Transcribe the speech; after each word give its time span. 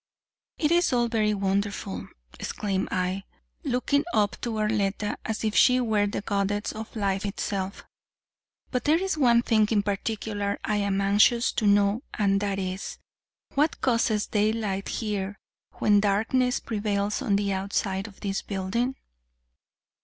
"It 0.57 0.71
is 0.71 0.91
all 0.93 1.07
very 1.09 1.35
wonderful," 1.35 2.07
exclaimed 2.39 2.87
I, 2.89 3.23
looking 3.63 4.03
up 4.15 4.35
to 4.41 4.57
Arletta 4.57 5.19
as 5.25 5.43
if 5.43 5.53
she 5.55 5.79
were 5.79 6.07
the 6.07 6.21
goddess 6.23 6.71
of 6.71 6.95
life 6.95 7.23
itself, 7.23 7.85
"but 8.71 8.85
there 8.85 8.97
is 8.99 9.15
one 9.15 9.43
thing 9.43 9.67
in 9.69 9.83
particular 9.83 10.59
I 10.63 10.77
am 10.77 11.01
anxious 11.01 11.51
to 11.51 11.67
know 11.67 12.01
and 12.15 12.39
that 12.41 12.57
is: 12.57 12.97
what 13.53 13.79
causes 13.81 14.25
daylight 14.25 14.89
here 14.89 15.37
when 15.73 15.99
darkness 15.99 16.59
prevails 16.59 17.21
on 17.21 17.35
the 17.35 17.53
outside 17.53 18.07
of 18.07 18.21
this 18.21 18.41
building?" 18.41 18.95